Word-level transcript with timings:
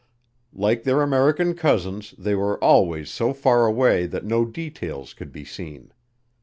Like 0.55 0.81
their 0.81 1.03
American 1.03 1.53
cousins, 1.53 2.15
they 2.17 2.33
were 2.33 2.57
always 2.63 3.07
so 3.11 3.33
far 3.35 3.67
away 3.67 4.07
that 4.07 4.25
no 4.25 4.45
details 4.45 5.13
could 5.13 5.31
be 5.31 5.45
seen. 5.45 5.93